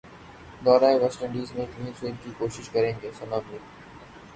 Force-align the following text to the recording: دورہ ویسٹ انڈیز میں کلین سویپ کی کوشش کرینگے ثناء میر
دورہ 0.65 0.89
ویسٹ 1.01 1.23
انڈیز 1.23 1.51
میں 1.55 1.65
کلین 1.75 1.93
سویپ 1.99 2.23
کی 2.23 2.31
کوشش 2.37 2.69
کرینگے 2.69 3.11
ثناء 3.19 3.39
میر 3.47 3.59